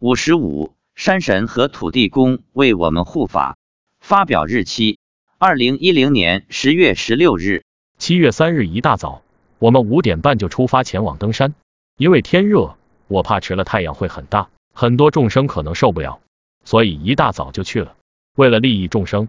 [0.00, 3.56] 五十五，山神和土地公为我们护法。
[3.98, 5.00] 发表日期：
[5.38, 7.64] 二零一零年十月十六日。
[7.98, 9.22] 七月三日一大早，
[9.58, 11.52] 我们五点半就出发前往登山。
[11.96, 12.76] 因为天热，
[13.08, 16.20] 我怕迟了太阳会很大，很多众生可能受不了，
[16.64, 17.96] 所以一大早就去了。
[18.36, 19.28] 为了利益众生，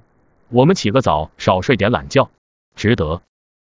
[0.49, 2.29] 我们起个早，少睡点懒觉，
[2.75, 3.23] 值得。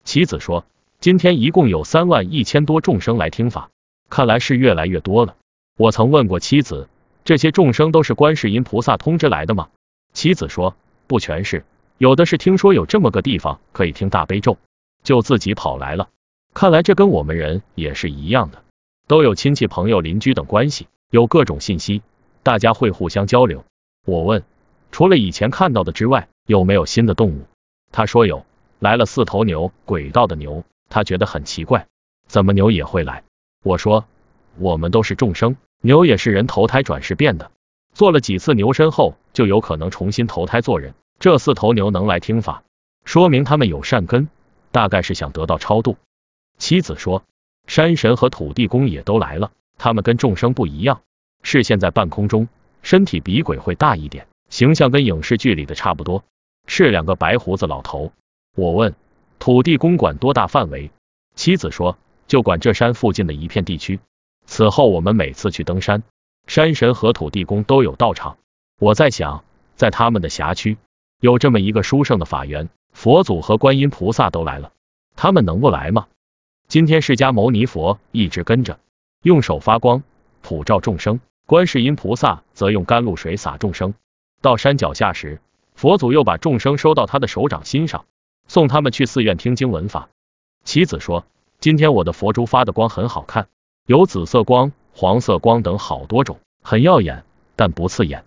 [0.03, 0.63] 妻子说，
[0.99, 3.71] 今天一共有三万一千多众生来听法，
[4.11, 5.35] 看来是越来越多了。
[5.75, 6.87] 我曾问过妻子，
[7.25, 9.69] 这些众生都是观世音菩萨通知来的吗？
[10.13, 10.75] 妻子说，
[11.07, 11.65] 不全是，
[11.97, 14.57] 有的是听说有这么个地方可以听大悲咒。
[15.03, 16.09] 就自己跑来了，
[16.53, 18.63] 看来这跟我们人也是一样的，
[19.07, 22.03] 都有亲戚朋友邻居等关系，有各种信息，
[22.43, 23.65] 大家会互相交流。
[24.05, 24.43] 我问，
[24.91, 27.47] 除了以前看到的之外，有没有新的动物？
[27.91, 28.45] 他说有，
[28.79, 31.87] 来了四头牛，轨道的牛，他觉得很奇怪，
[32.27, 33.23] 怎么牛也会来？
[33.63, 34.05] 我说，
[34.57, 37.51] 我们都是众生，牛也是人投胎转世变的，
[37.93, 40.93] 做了几次牛身后，就有可能重新投胎做人。
[41.19, 42.63] 这四头牛能来听法，
[43.05, 44.29] 说明他们有善根。
[44.71, 45.97] 大概是想得到超度。
[46.57, 47.23] 妻子说，
[47.67, 51.01] 山神和土地公也都来了，他们跟众生不一样，
[51.43, 52.47] 视线在半空中，
[52.81, 56.23] 身体比鬼会大一点，形象跟影视剧里的差不多，
[56.65, 58.11] 是两个白胡子老头。
[58.55, 58.95] 我问，
[59.37, 60.89] 土地公管多大范围？
[61.35, 61.95] 妻子说，
[62.25, 63.99] 就管这山附近的一片地区。
[64.53, 66.03] 此后我们每次去登山，
[66.45, 68.37] 山神和土地公都有到场。
[68.79, 69.43] 我在想，
[69.75, 70.77] 在他们的辖区，
[71.19, 72.69] 有这么一个殊胜的法缘。
[72.91, 74.71] 佛祖和观音菩萨都来了，
[75.15, 76.05] 他们能不来吗？
[76.67, 78.77] 今天释迦牟尼佛一直跟着，
[79.23, 80.03] 用手发光
[80.43, 83.95] 普照众生，观世音菩萨则用甘露水洒众生。
[84.39, 85.41] 到山脚下时，
[85.73, 88.05] 佛祖又把众生收到他的手掌心上，
[88.47, 90.09] 送他们去寺院听经闻法。
[90.63, 91.25] 妻子说，
[91.59, 93.47] 今天我的佛珠发的光很好看，
[93.85, 97.25] 有紫色光、黄色光等好多种，很耀眼，
[97.57, 98.23] 但不刺眼。